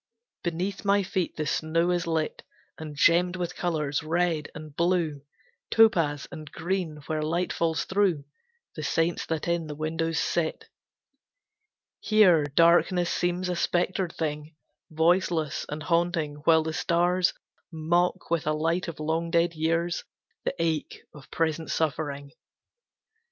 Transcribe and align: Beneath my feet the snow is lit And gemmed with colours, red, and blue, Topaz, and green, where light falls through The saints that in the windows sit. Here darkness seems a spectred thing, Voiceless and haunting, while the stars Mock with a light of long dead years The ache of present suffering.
Beneath 0.43 0.83
my 0.83 1.03
feet 1.03 1.35
the 1.37 1.45
snow 1.45 1.91
is 1.91 2.07
lit 2.07 2.41
And 2.79 2.95
gemmed 2.95 3.35
with 3.35 3.55
colours, 3.55 4.01
red, 4.01 4.49
and 4.55 4.75
blue, 4.75 5.21
Topaz, 5.69 6.27
and 6.31 6.51
green, 6.51 7.03
where 7.05 7.21
light 7.21 7.53
falls 7.53 7.85
through 7.85 8.23
The 8.75 8.81
saints 8.81 9.27
that 9.27 9.47
in 9.47 9.67
the 9.67 9.75
windows 9.75 10.17
sit. 10.17 10.69
Here 11.99 12.45
darkness 12.45 13.11
seems 13.11 13.47
a 13.47 13.55
spectred 13.55 14.13
thing, 14.13 14.55
Voiceless 14.89 15.67
and 15.69 15.83
haunting, 15.83 16.37
while 16.45 16.63
the 16.63 16.73
stars 16.73 17.35
Mock 17.71 18.31
with 18.31 18.47
a 18.47 18.53
light 18.53 18.87
of 18.87 18.99
long 18.99 19.29
dead 19.29 19.53
years 19.53 20.03
The 20.45 20.55
ache 20.57 21.03
of 21.13 21.29
present 21.29 21.69
suffering. 21.69 22.31